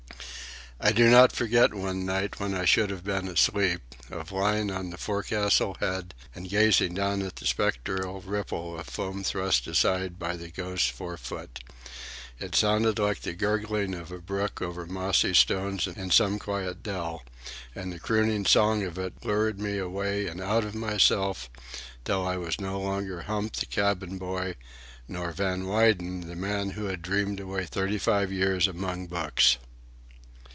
I 0.83 0.91
do 0.91 1.11
not 1.11 1.31
forget 1.31 1.75
one 1.75 2.07
night, 2.07 2.39
when 2.39 2.55
I 2.55 2.65
should 2.65 2.89
have 2.89 3.03
been 3.03 3.27
asleep, 3.27 3.81
of 4.09 4.31
lying 4.31 4.71
on 4.71 4.89
the 4.89 4.97
forecastle 4.97 5.77
head 5.79 6.15
and 6.33 6.49
gazing 6.49 6.95
down 6.95 7.21
at 7.21 7.35
the 7.35 7.45
spectral 7.45 8.19
ripple 8.21 8.79
of 8.79 8.87
foam 8.87 9.23
thrust 9.23 9.67
aside 9.67 10.17
by 10.17 10.35
the 10.35 10.49
Ghost's 10.49 10.89
forefoot. 10.89 11.59
It 12.39 12.55
sounded 12.55 12.97
like 12.97 13.21
the 13.21 13.33
gurgling 13.35 13.93
of 13.93 14.11
a 14.11 14.17
brook 14.17 14.59
over 14.59 14.87
mossy 14.87 15.35
stones 15.35 15.85
in 15.85 16.09
some 16.09 16.39
quiet 16.39 16.81
dell, 16.81 17.21
and 17.75 17.93
the 17.93 17.99
crooning 17.99 18.47
song 18.47 18.81
of 18.81 18.97
it 18.97 19.23
lured 19.23 19.59
me 19.59 19.77
away 19.77 20.25
and 20.25 20.41
out 20.41 20.63
of 20.63 20.73
myself 20.73 21.47
till 22.05 22.27
I 22.27 22.37
was 22.37 22.59
no 22.59 22.79
longer 22.79 23.21
Hump 23.21 23.55
the 23.57 23.67
cabin 23.67 24.17
boy, 24.17 24.55
nor 25.07 25.31
Van 25.31 25.67
Weyden, 25.67 26.21
the 26.21 26.35
man 26.35 26.71
who 26.71 26.85
had 26.85 27.03
dreamed 27.03 27.39
away 27.39 27.67
thirty 27.67 27.99
five 27.99 28.31
years 28.31 28.67
among 28.67 29.05
books. 29.05 29.57